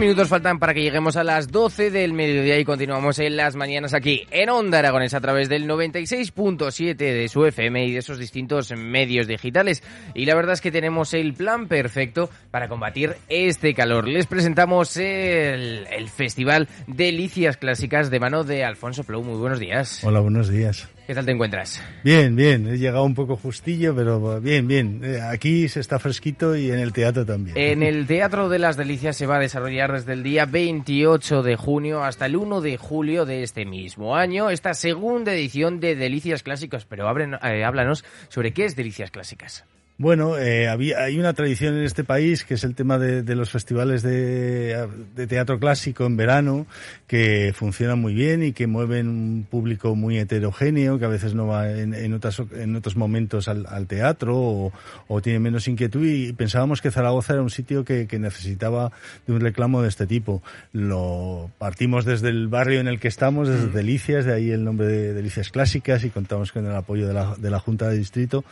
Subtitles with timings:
[0.00, 3.92] minutos faltan para que lleguemos a las 12 del mediodía y continuamos en las mañanas
[3.92, 8.72] aquí en Onda Aragones a través del 96.7 de su FM y de esos distintos
[8.72, 9.82] medios digitales.
[10.14, 14.08] Y la verdad es que tenemos el plan perfecto para combatir este calor.
[14.08, 19.22] Les presentamos el, el Festival Delicias Clásicas de mano de Alfonso Plou.
[19.22, 20.02] Muy buenos días.
[20.02, 20.88] Hola, buenos días.
[21.10, 21.82] ¿Qué tal te encuentras?
[22.04, 22.68] Bien, bien.
[22.68, 25.00] He llegado un poco justillo, pero bien, bien.
[25.02, 27.58] Eh, Aquí se está fresquito y en el teatro también.
[27.58, 31.56] En el Teatro de las Delicias se va a desarrollar desde el día 28 de
[31.56, 36.44] junio hasta el 1 de julio de este mismo año esta segunda edición de Delicias
[36.44, 36.84] Clásicos.
[36.84, 39.64] Pero eh, háblanos sobre qué es Delicias Clásicas.
[40.00, 43.34] Bueno, eh, había, hay una tradición en este país que es el tema de, de
[43.34, 46.66] los festivales de, de teatro clásico en verano,
[47.06, 51.48] que funcionan muy bien y que mueven un público muy heterogéneo, que a veces no
[51.48, 54.72] va en, en, otras, en otros momentos al, al teatro o,
[55.06, 58.92] o tiene menos inquietud y pensábamos que Zaragoza era un sitio que, que necesitaba
[59.26, 60.42] de un reclamo de este tipo.
[60.72, 64.86] Lo partimos desde el barrio en el que estamos, desde Delicias, de ahí el nombre
[64.86, 68.46] de Delicias Clásicas y contamos con el apoyo de la, de la Junta de Distrito,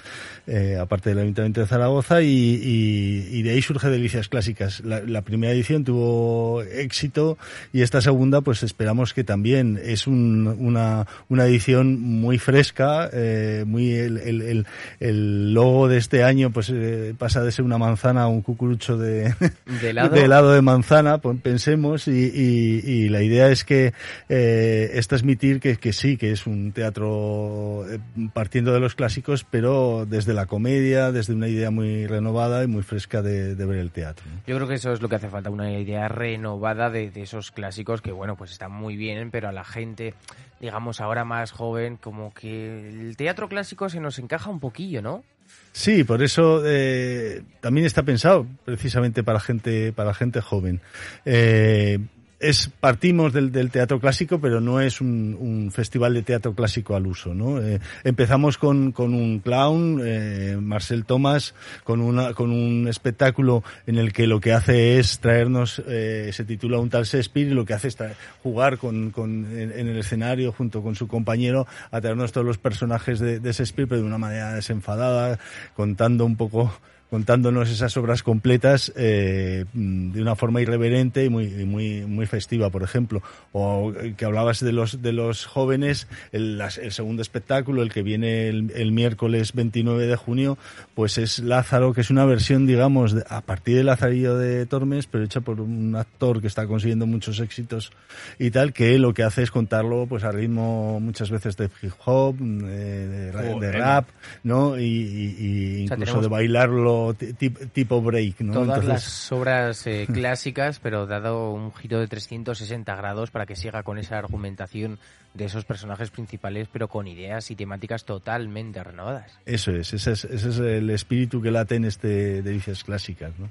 [0.47, 4.81] eh, aparte del Ayuntamiento de Zaragoza y, y- y de ahí surge Delicias Clásicas.
[4.81, 7.38] La, la primera edición tuvo éxito
[7.72, 13.65] y esta segunda pues esperamos que también es un- una, una edición muy fresca, eh,
[13.66, 14.66] muy el, el, el,
[15.00, 18.97] el logo de este año pues eh, pasa de ser una manzana a un cucurucho
[18.98, 19.34] de,
[19.81, 20.15] ¿De helado?
[20.15, 23.93] de helado de manzana, pues, pensemos, y, y- la idea es que
[24.28, 27.98] eh, es transmitir que, que sí, que es un teatro eh,
[28.34, 32.83] partiendo de los clásicos, pero desde la comedia, desde una idea muy renovada y muy
[32.83, 34.25] fresca de, de ver el teatro.
[34.31, 34.41] ¿no?
[34.47, 37.50] Yo creo que eso es lo que hace falta, una idea renovada de, de esos
[37.50, 40.15] clásicos que, bueno, pues están muy bien, pero a la gente,
[40.61, 45.25] digamos, ahora más joven, como que el teatro clásico se nos encaja un poquillo, ¿no?
[45.72, 50.81] Sí, por eso eh, también está pensado precisamente para gente para gente joven.
[51.25, 51.99] Eh,
[52.41, 56.94] es partimos del, del teatro clásico, pero no es un, un festival de teatro clásico
[56.94, 57.60] al uso, ¿no?
[57.60, 63.98] Eh, empezamos con, con un clown, eh, Marcel Thomas, con una con un espectáculo en
[63.98, 67.65] el que lo que hace es traernos, eh, se titula un tal Shakespeare y lo
[67.65, 67.97] que hace es
[68.43, 72.59] jugar con, con en, en el escenario junto con su compañero a traernos todos los
[72.59, 75.38] personajes de, de Shakespeare, pero de una manera desenfadada,
[75.75, 76.72] contando un poco
[77.11, 82.83] contándonos esas obras completas eh, de una forma irreverente y muy muy muy festiva por
[82.83, 86.61] ejemplo o eh, que hablabas de los de los jóvenes el,
[86.91, 90.59] segundo espectáculo el que viene el, el miércoles 29 de junio
[90.95, 95.07] pues es Lázaro que es una versión digamos de- a partir de Lazarillo de Tormes
[95.07, 97.91] pero hecha por un actor que está consiguiendo muchos éxitos
[98.39, 101.93] y tal que lo que hace es contarlo pues a ritmo muchas veces de hip
[102.05, 103.75] hop mm, eh, de, de Joder.
[103.79, 104.09] rap
[104.43, 108.53] no y, y- y O sea, incluso de bailarlo ti- ti- tipo break, ¿no?
[108.53, 113.56] Todas Entonces, las obras eh, clásicas, pero dado un giro de 360 grados para que
[113.56, 114.98] siga con esa argumentación
[115.34, 119.38] de esos personajes principales, pero con ideas y temáticas totalmente renovadas.
[119.47, 123.48] Eso es, ese es, ese es el espíritu que late en este Delicias Clásicas, ¿no?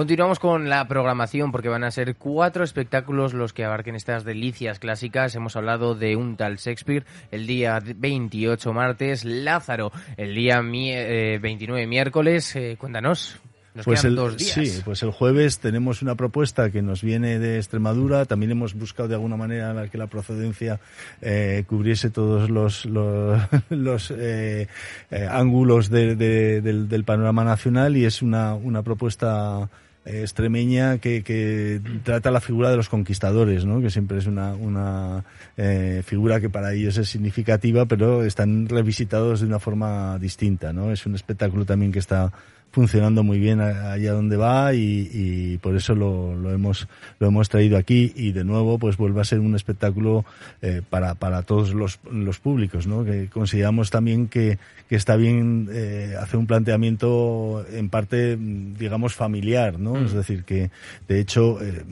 [0.00, 4.78] Continuamos con la programación porque van a ser cuatro espectáculos los que abarquen estas delicias
[4.78, 5.34] clásicas.
[5.36, 11.86] Hemos hablado de un tal Shakespeare el día 28 martes, Lázaro el día eh, 29
[11.86, 12.54] miércoles.
[12.56, 13.40] Eh, cuéntanos,
[13.74, 14.50] nos Pues quedan el, dos días.
[14.52, 18.26] sí, pues el jueves tenemos una propuesta que nos viene de Extremadura.
[18.26, 20.78] También hemos buscado de alguna manera en la que la procedencia
[21.22, 23.40] eh, cubriese todos los, los,
[23.70, 24.68] los, eh,
[25.10, 29.70] eh, ángulos de- de- del, del panorama nacional y es una, una propuesta
[30.06, 33.80] extremeña que, que trata la figura de los conquistadores, ¿no?
[33.80, 35.24] que siempre es una, una
[35.56, 40.72] eh, figura que para ellos es significativa, pero están revisitados de una forma distinta.
[40.72, 40.92] ¿no?
[40.92, 42.32] Es un espectáculo también que está
[42.76, 46.86] funcionando muy bien allá donde va y, por eso lo, lo, hemos
[47.18, 50.26] lo hemos traído aquí y de nuevo pues vuelve a ser un espectáculo
[50.60, 53.02] eh, para, para todos los, los públicos ¿no?
[53.02, 54.58] que consideramos también que,
[54.90, 59.94] que está bien eh, hacer un planteamiento en parte digamos familiar ¿no?
[59.94, 60.04] Mm.
[60.04, 60.70] es decir que
[61.08, 61.82] de hecho eh,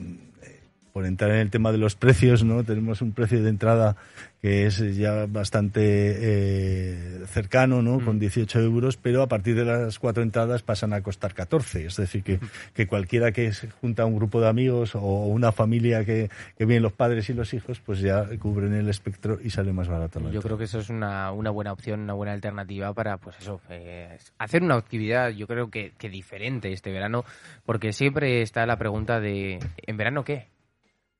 [0.95, 2.63] por entrar en el tema de los precios, ¿no?
[2.63, 3.97] Tenemos un precio de entrada
[4.41, 7.99] que es ya bastante eh, cercano, ¿no?
[7.99, 8.61] Con 18 mm.
[8.61, 11.87] euros, pero a partir de las cuatro entradas pasan a costar 14.
[11.87, 12.39] Es decir, que,
[12.73, 16.63] que cualquiera que se junta a un grupo de amigos o una familia que, que
[16.63, 20.21] vienen los padres y los hijos, pues ya cubren el espectro y sale más barato.
[20.31, 23.59] Yo creo que eso es una, una buena opción, una buena alternativa para, pues eso,
[23.69, 27.25] eh, hacer una actividad, yo creo que, que diferente este verano,
[27.65, 30.54] porque siempre está la pregunta de, ¿en verano qué?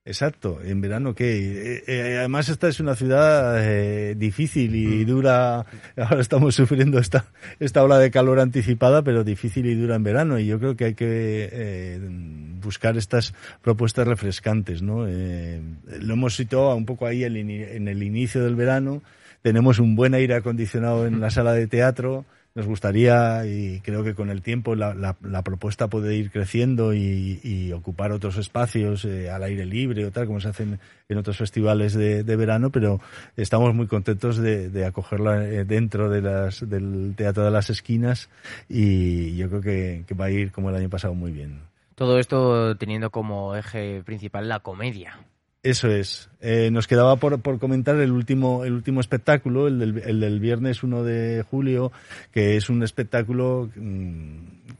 [0.06, 1.78] Exacto, en verano qué.
[1.78, 5.06] Eh, eh, además esta es una ciudad eh, difícil y mm.
[5.08, 5.66] dura.
[5.96, 7.26] Ahora estamos sufriendo esta
[7.58, 10.38] esta ola de calor anticipada, pero difícil y dura en verano.
[10.38, 12.00] Y yo creo que hay que
[12.62, 15.06] buscar estas propuestas refrescantes, ¿no?
[15.06, 19.02] lo hemos situado un poco ahí en el inicio del verano.
[19.42, 22.24] Tenemos un buen aire acondicionado en la sala de teatro
[22.56, 27.70] nos gustaría y creo que con el tiempo la, la, propuesta puede ir creciendo y,
[27.72, 30.80] ocupar otros espacios eh, al aire libre o tal, como se hacen
[31.10, 32.98] en otros festivales de, verano, pero
[33.36, 38.30] estamos muy contentos de, acogerla eh, dentro de las, del Teatro de las Esquinas
[38.70, 41.60] y yo creo que, que va a ir como el año pasado muy bien.
[41.94, 45.18] Todo esto teniendo como eje principal la comedia.
[45.66, 46.30] Eso es.
[46.40, 50.38] Eh, nos quedaba por, por, comentar el último, el último espectáculo, el del, el del,
[50.38, 51.90] viernes 1 de julio,
[52.30, 54.36] que es un espectáculo mm,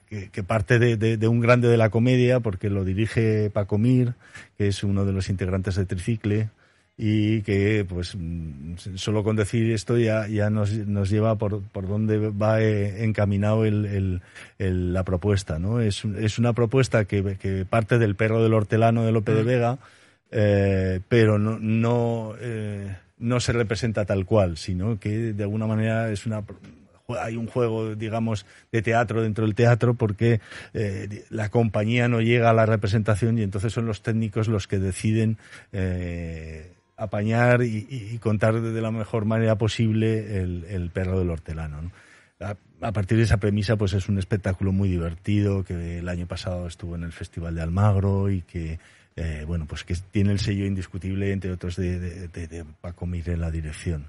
[0.09, 3.79] que, que, parte de, de, de, un grande de la comedia, porque lo dirige Paco
[3.79, 4.15] Mir,
[4.56, 6.50] que es uno de los integrantes de Tricicle,
[6.97, 11.88] y que, pues, mm, solo con decir esto ya, ya nos, nos lleva por, por
[11.88, 14.23] dónde va eh, encaminado el, el,
[14.61, 15.81] el, la propuesta, ¿no?
[15.81, 19.47] Es, es una propuesta que, que parte del perro del hortelano de Lope de mm.
[19.47, 19.79] Vega,
[20.31, 26.11] eh, pero no, no, eh, no se representa tal cual, sino que de alguna manera
[26.11, 26.43] es una
[27.20, 30.40] hay un juego, digamos, de teatro dentro del teatro porque
[30.75, 34.81] eh, la compañía no llega a la representación y entonces son los técnicos los que
[34.81, 35.38] deciden
[36.96, 41.82] apañar y, contar de la mejor manera posible el, perro del hortelano.
[41.82, 41.93] ¿no?
[42.40, 46.26] A, a, partir de esa premisa, pues es un espectáculo muy divertido que el año
[46.26, 48.81] pasado estuvo en el Festival de Almagro y que
[49.17, 53.07] eh, bueno, pues que tiene el sello indiscutible, entre otros, de, de, de, de Paco
[53.07, 54.07] Mir en la dirección.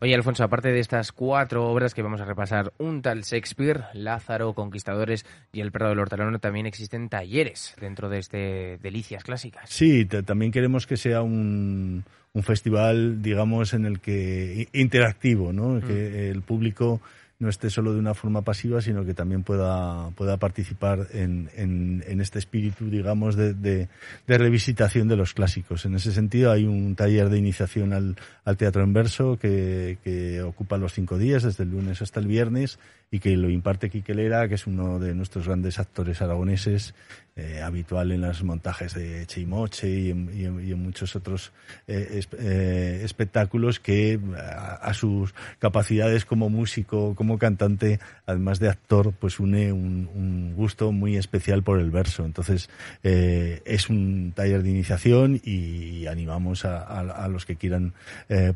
[0.00, 4.54] Oye, Alfonso, aparte de estas cuatro obras que vamos a repasar, un tal Shakespeare, Lázaro,
[4.54, 9.68] Conquistadores y El perro del hortelano, también existen talleres dentro de este Delicias Clásicas.
[9.68, 15.74] Sí, también queremos que sea un, un, festival, digamos, en el que interactivo, ¿no?
[15.74, 15.80] Mm.
[15.82, 17.02] Que el público
[17.42, 22.04] no esté solo de una forma pasiva, sino que también pueda, pueda participar en, en,
[22.06, 23.88] en este espíritu, digamos, de, de,
[24.28, 25.84] de, revisitación de los clásicos.
[25.84, 30.40] En ese sentido, hay un taller de iniciación al, al teatro en verso que, que,
[30.42, 32.78] ocupa los cinco días, desde el lunes hasta el viernes,
[33.10, 36.94] y que lo imparte Quiquelera, que es uno de nuestros grandes actores aragoneses,
[37.34, 40.30] eh, habitual en los montajes de Cheimoche y en,
[40.62, 41.50] y en, muchos otros
[41.86, 49.40] eh, eh, espectáculos que a, sus capacidades como músico, como cantante, además de actor, pues
[49.40, 52.26] une un, un gusto muy especial por el verso.
[52.26, 52.68] Entonces,
[53.02, 57.94] es un taller de iniciación y animamos a, a, los que quieran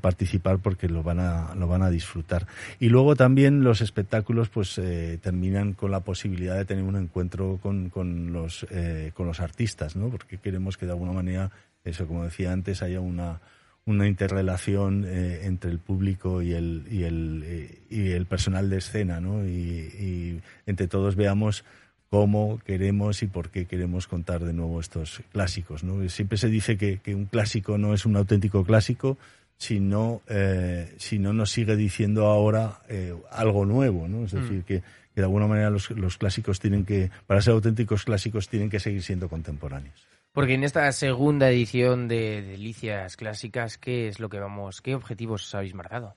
[0.03, 2.47] participar porque lo van, a, lo van a disfrutar.
[2.79, 4.79] Y luego también los espectáculos pues
[5.23, 9.97] terminan con la posibilidad de tener un encuentro con, con los eh, con los artistas,
[9.97, 10.09] ¿no?
[10.09, 11.51] Porque queremos que de alguna manera,
[11.85, 13.41] eso como decía antes, haya una,
[13.85, 18.79] una interrelación eh, entre el público y el, y el, eh, y el personal de
[18.79, 19.47] escena, ¿no?
[19.47, 21.65] Y, y, entre todos veamos
[22.11, 26.09] cómo queremos y por qué queremos contar de nuevo estos clásicos, ¿no?
[26.09, 29.19] Siempre se dice que, que un clásico no es un auténtico clásico,
[29.59, 34.25] si no, eh, si no nos sigue diciendo ahora eh, algo nuevo, ¿no?
[34.25, 34.63] Es decir, mm.
[34.63, 34.83] que,
[35.17, 38.81] que de alguna manera los, los clásicos tienen que, para ser auténticos clásicos, tienen que
[38.81, 40.07] seguir siendo contemporáneos.
[40.33, 45.55] Porque en esta segunda edición de Delicias Clásicas, ¿qué es lo que vamos, qué objetivos
[45.55, 46.17] habéis marcado?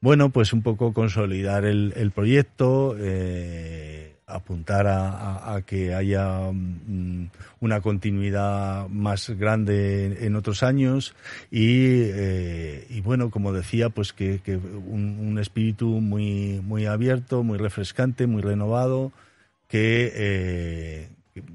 [0.00, 3.97] Bueno, pues un poco consolidar el, el proyecto, eh,
[4.28, 7.30] apuntar a, que haya um,
[7.60, 11.14] una continuidad más grande en, otros años
[11.50, 17.42] y, eh, y, bueno, como decía, pues que, que un, un, espíritu muy, muy abierto,
[17.42, 19.12] muy refrescante, muy renovado,
[19.66, 21.08] que, eh,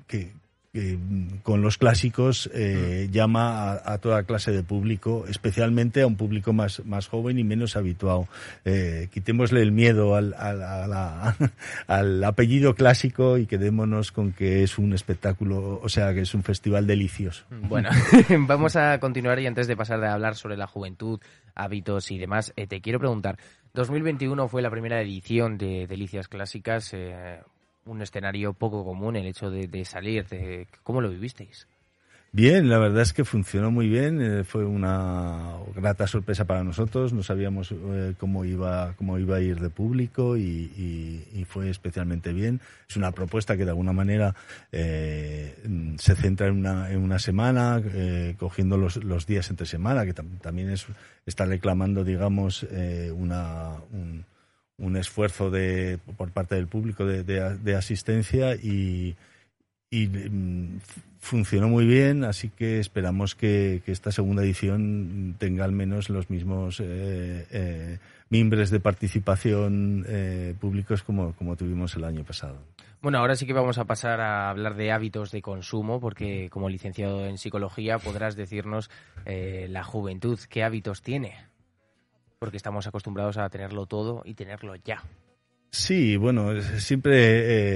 [0.07, 0.31] que,
[0.73, 6.15] mm, con los clásicos eh, llama a, a toda clase de público, especialmente a un
[6.17, 8.27] público más, más joven y menos habituado.
[8.65, 11.35] Eh, quitémosle el miedo al, al, a la-
[11.87, 16.43] al apellido clásico y quedémonos con que es un espectáculo, o sea, que es un
[16.43, 17.45] festival delicioso.
[17.69, 17.89] Bueno,
[18.47, 21.19] vamos a continuar y antes de pasar de hablar sobre la juventud,
[21.55, 23.37] hábitos y demás, eh, te quiero preguntar,
[23.75, 27.39] 2021 fue la primera edición de Delicias Clásicas, eh,
[27.85, 31.67] un escenario poco común, el hecho de, salir, de, ¿cómo lo vivisteis?
[32.35, 37.13] Bien, la verdad es que funcionó muy bien, eh, fue una grata sorpresa para nosotros,
[37.13, 40.41] no sabíamos eh, cómo iba cómo iba a ir de público y,
[40.75, 42.59] y- fue especialmente bien.
[42.89, 44.33] Es una propuesta que de alguna manera
[44.71, 45.55] eh,
[45.99, 50.15] se centra en una, en una semana, eh, cogiendo los, los días entre semana, que
[50.15, 50.87] tam- también es
[51.27, 54.25] está reclamando, digamos, eh, una un,
[54.77, 59.15] un esfuerzo de por parte del público de, de- asistencia y
[59.91, 60.79] y mm,
[61.19, 66.31] funcionó muy bien, así que esperamos que, que esta segunda edición tenga al menos los
[66.31, 67.99] mismos eh, eh,
[68.29, 72.57] mimbres de participación eh, públicos como, como tuvimos el año pasado.
[73.03, 76.69] Bueno, ahora sí que vamos a pasar a hablar de hábitos de consumo, porque como
[76.69, 78.89] licenciado en psicología podrás decirnos
[79.25, 81.35] eh, la juventud, ¿qué hábitos tiene?
[82.43, 85.01] Porque estamos acostumbrados a tenerlo todo y tenerlo ya.
[85.71, 87.15] Sí, bueno, siempre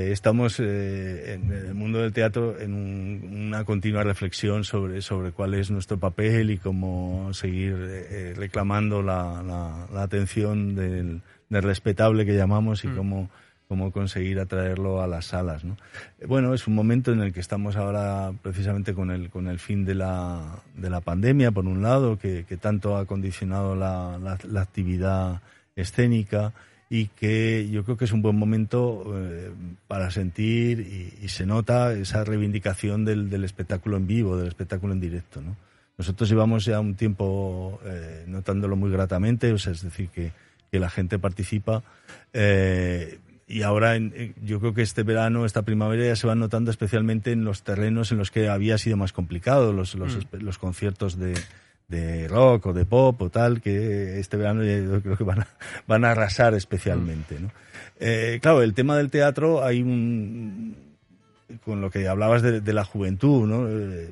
[0.10, 5.32] eh, estamos eh, en el mundo del teatro en un- una continua reflexión sobre, sobre
[5.32, 11.64] cuál es nuestro papel y cómo seguir eh, reclamando la, la- la atención del, del
[11.64, 12.96] respetable que llamamos y Mm.
[12.98, 13.30] cómo,
[13.68, 15.64] cómo conseguir atraerlo a las salas.
[15.64, 19.60] Eh, Bueno, es un momento en el que estamos ahora precisamente con el, con el
[19.60, 24.18] fin de la, de la pandemia, por un lado, que, que tanto ha condicionado la,
[24.20, 25.42] la- actividad
[25.76, 26.54] escénica
[26.90, 29.52] y que yo creo que es un buen momento eh,
[29.88, 30.80] para sentir
[31.22, 35.42] y, se nota esa reivindicación del, del espectáculo en vivo, del espectáculo en directo.
[35.42, 35.56] ¿no?
[35.98, 40.32] Nosotros llevamos ya un tiempo eh, notándolo muy gratamente, es decir, que,
[40.72, 41.84] que la gente participa.
[43.48, 46.70] Y ahora en- en- yo creo que este verano, esta primavera ya se van notando
[46.72, 50.58] especialmente en los terrenos en los que había sido más complicado, los, los, espe- los
[50.58, 51.34] conciertos de,
[51.88, 55.48] de rock o de pop o tal, que este verano yo creo que van a,
[55.88, 57.40] van a arrasar especialmente.
[57.40, 57.52] ¿no?
[58.00, 60.76] Eh, claro, el tema del teatro hay un...
[61.64, 63.68] con lo que hablabas de, de la juventud, ¿no?
[63.70, 64.12] Eh,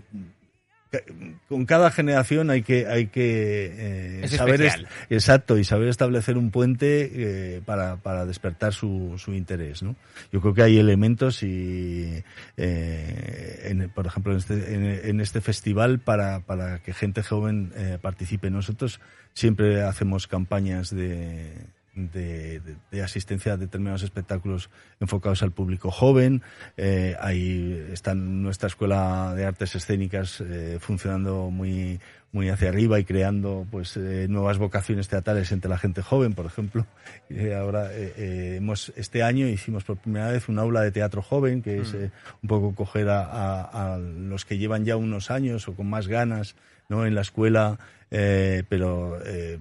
[1.50, 4.62] con cada generación hay que hay que eh, Es saber
[5.10, 9.96] exacto y saber establecer un puente eh, para, para despertar su, su interés ¿no?
[10.32, 12.24] yo creo que hay elementos y
[12.58, 17.72] eh, en- por ejemplo en este, en, en este festival para, para que gente joven
[17.75, 19.00] eh, participe nosotros
[19.34, 21.52] siempre hacemos campañas de
[21.96, 26.42] de, de- de asistencia a determinados espectáculos enfocados al público joven.
[26.78, 32.00] Eh, ahí está nuestra escuela de artes escénicas eh, funcionando muy
[32.32, 36.46] muy hacia arriba y creando pues eh, nuevas vocaciones teatrales entre la gente joven, por
[36.46, 36.86] ejemplo.
[37.58, 41.62] Ahora eh, eh, hemos este año hicimos por primera vez un aula de teatro joven
[41.62, 42.12] que es eh,
[42.44, 46.08] un poco coger a, a- a los que llevan ya unos años o con más
[46.10, 46.56] ganas
[46.90, 47.80] no en la escuela,
[48.12, 49.58] eh, pero eh,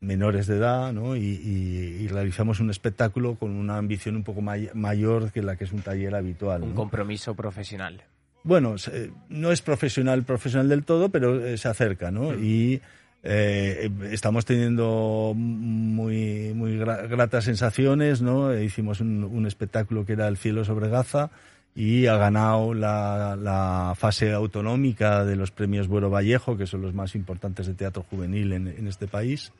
[0.00, 1.16] menores de edad, ¿no?
[1.16, 5.56] Y, y- y realizamos un espectáculo con una ambición un poco may- mayor que la
[5.56, 6.62] que es un taller habitual.
[6.62, 6.74] Un ¿no?
[6.74, 8.02] compromiso profesional.
[8.44, 12.34] Bueno, se- no es profesional, profesional del todo, pero eh, se acerca, ¿no?
[12.34, 12.80] Y
[13.24, 18.52] eh, estamos teniendo muy, muy gra- gratas sensaciones, ¿no?
[18.52, 21.30] Eh, Hicimos un, un espectáculo que era El cielo sobre Gaza
[21.74, 26.94] y ha ganado la, la fase autonómica de los premios Buero Vallejo, que son los
[26.94, 29.52] más importantes de teatro juvenil en, en este país.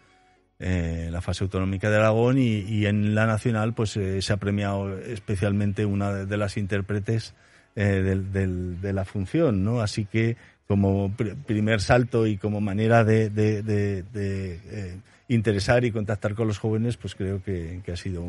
[0.60, 4.36] Eh, la fase autonómica de Aragón y, y en la nacional pues eh, se ha
[4.38, 7.34] premiado especialmente una de, las intérpretes
[7.76, 9.80] eh, del- del- de la función, ¿no?
[9.80, 10.36] Así que
[10.66, 14.04] como pr- primer salto y como manera de, de-
[14.70, 14.96] eh,
[15.28, 18.22] interesar y contactar con los jóvenes, pues creo que, ha sido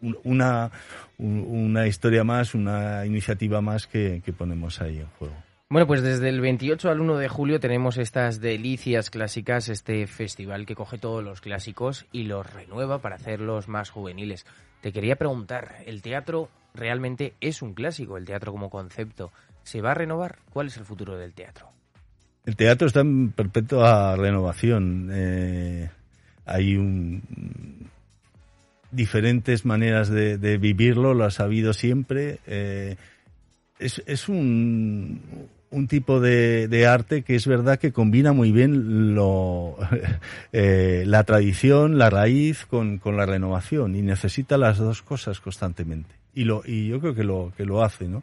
[0.00, 0.70] un- una,
[1.18, 5.34] un- una historia más, una iniciativa más que ponemos ahí en juego.
[5.70, 10.66] Bueno, pues desde el 28 al 1 de julio tenemos estas delicias clásicas, este festival
[10.66, 14.46] que coge todos los clásicos y los renueva para hacerlos más juveniles.
[14.82, 19.32] Te quería preguntar, ¿el teatro realmente es un clásico, el teatro como concepto?
[19.62, 20.38] ¿Se va a renovar?
[20.52, 21.68] ¿Cuál es el futuro del teatro?
[22.44, 25.08] El teatro está en perpetua renovación.
[25.10, 25.88] Eh,
[26.44, 27.88] hay un,
[28.90, 32.38] diferentes maneras de, vivirlo, lo ha sabido siempre.
[32.46, 32.96] Eh,
[33.78, 35.20] es, es un,
[35.70, 39.76] un tipo de, de arte que es verdad que combina muy bien lo,
[40.52, 46.14] eh, la tradición, la raíz con, con la renovación y necesita las dos cosas constantemente.
[46.34, 48.22] Y, lo, y yo creo que lo, que lo hace, ¿no?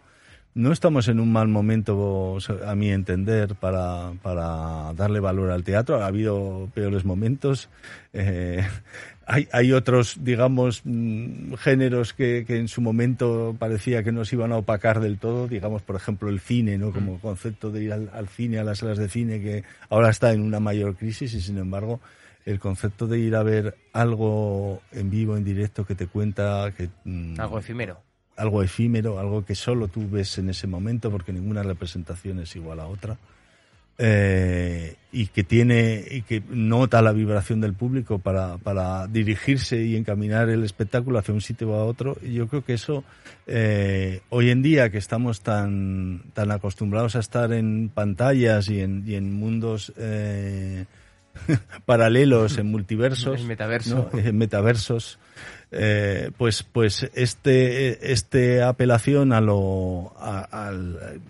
[0.54, 6.04] no estamos en un mal momento, a mi entender, para, para darle valor al teatro.
[6.04, 7.70] Ha habido peores momentos.
[8.14, 8.66] Eh,
[9.32, 14.52] hay, hay otros, digamos, mm, géneros que, que en su momento parecía que nos iban
[14.52, 16.92] a opacar del todo, digamos, por ejemplo, el cine, ¿no?
[16.92, 20.34] Como concepto de ir al, al cine, a las salas de cine, que ahora está
[20.34, 22.02] en una mayor crisis y, sin embargo,
[22.46, 26.72] el concepto de ir a ver algo en vivo, en directo, que te cuenta...
[26.76, 28.02] que mm, Algo efímero.
[28.36, 32.80] algo efímero, algo que solo tú ves en ese momento porque ninguna representación es igual
[32.82, 33.18] a otra.
[34.04, 39.96] Eh, y que tiene y que nota la vibración del público para, para dirigirse y
[39.96, 42.18] encaminar el espectáculo hacia un sitio o a otro.
[42.24, 43.04] Y yo creo que eso,
[43.46, 49.04] eh, hoy en día que estamos tan, tan acostumbrados a estar en pantallas y en,
[49.06, 50.86] y en mundos eh,
[51.86, 54.10] paralelos, en multiversos, metaverso.
[54.12, 54.20] ¿no?
[54.20, 55.20] en metaversos,
[55.72, 61.22] eh, pues, pues este, este apelación a lo, a, al,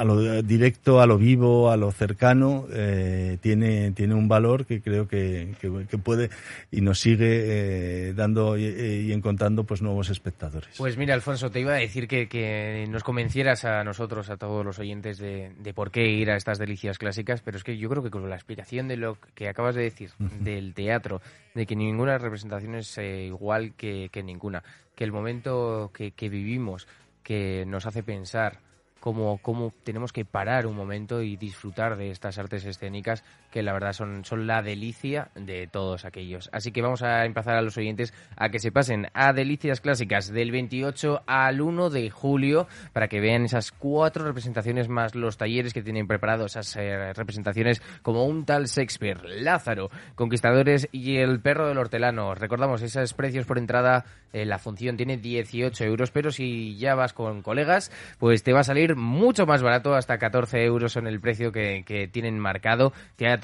[0.00, 4.80] a lo directo, a lo vivo, a lo cercano, eh, tiene, tiene un valor que
[4.80, 6.30] creo que, que, que puede
[6.70, 10.70] y nos sigue eh, dando y, y, encontrando pues nuevos espectadores.
[10.78, 14.64] Pues mira, Alfonso, te iba a decir que, que nos convencieras a nosotros, a todos
[14.64, 17.90] los oyentes, de, de, por qué ir a estas delicias clásicas, pero es que yo
[17.90, 21.20] creo que con la explicación de lo que acabas de decir, del teatro,
[21.54, 24.62] de que ninguna representación es eh, igual que, que, ninguna,
[24.94, 26.88] que el momento que vivimos,
[27.22, 28.69] que nos hace pensar,
[29.00, 33.72] cómo, cómo tenemos que parar un momento y disfrutar de estas artes escénicas que la
[33.72, 36.48] verdad son, son la delicia de todos aquellos.
[36.52, 40.32] Así que vamos a empezar a los oyentes a que se pasen a Delicias Clásicas
[40.32, 45.74] del 28 al 1 de julio para que vean esas cuatro representaciones más los talleres
[45.74, 51.68] que tienen preparados, esas eh, representaciones como un tal Shakespeare, Lázaro, Conquistadores y El Perro
[51.68, 52.34] del Hortelano.
[52.34, 57.12] Recordamos, esos precios por entrada, eh, la función tiene 18 euros, pero si ya vas
[57.12, 61.20] con colegas, pues te va a salir mucho más barato, hasta 14 euros son el
[61.20, 62.92] precio que, tienen marcado.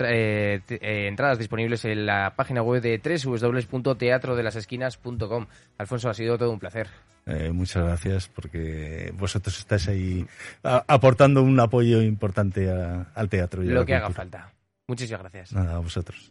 [0.01, 5.47] Eh, eh, entradas disponibles en la página web de www.teatrodelasesquinas.com.
[5.79, 6.89] Alfonso, ha sido todo un placer.
[7.27, 10.27] Eh, muchas gracias porque vosotros estáis ahí
[10.63, 13.65] a, aportando un apoyo importante a, al teatro.
[13.65, 14.53] Y Lo que haga falta.
[14.87, 15.53] Muchísimas gracias.
[15.53, 16.31] Nada, a vosotros.